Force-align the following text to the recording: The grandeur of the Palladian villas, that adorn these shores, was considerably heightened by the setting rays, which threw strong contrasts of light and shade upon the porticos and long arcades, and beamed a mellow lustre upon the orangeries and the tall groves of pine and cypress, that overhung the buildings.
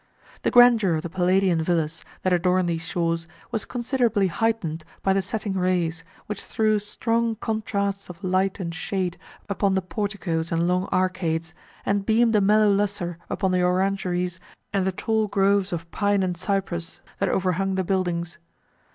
The 0.41 0.49
grandeur 0.49 0.95
of 0.95 1.03
the 1.03 1.11
Palladian 1.11 1.61
villas, 1.61 2.03
that 2.23 2.33
adorn 2.33 2.65
these 2.65 2.81
shores, 2.87 3.27
was 3.51 3.65
considerably 3.65 4.25
heightened 4.29 4.83
by 5.03 5.13
the 5.13 5.21
setting 5.21 5.53
rays, 5.53 6.03
which 6.25 6.41
threw 6.43 6.79
strong 6.79 7.35
contrasts 7.35 8.09
of 8.09 8.23
light 8.23 8.59
and 8.59 8.73
shade 8.73 9.19
upon 9.47 9.75
the 9.75 9.81
porticos 9.83 10.51
and 10.51 10.67
long 10.67 10.89
arcades, 10.91 11.53
and 11.85 12.03
beamed 12.03 12.35
a 12.35 12.41
mellow 12.41 12.71
lustre 12.71 13.19
upon 13.29 13.51
the 13.51 13.61
orangeries 13.61 14.39
and 14.73 14.87
the 14.87 14.91
tall 14.91 15.27
groves 15.27 15.71
of 15.71 15.91
pine 15.91 16.23
and 16.23 16.35
cypress, 16.35 17.01
that 17.19 17.29
overhung 17.29 17.75
the 17.75 17.83
buildings. 17.83 18.39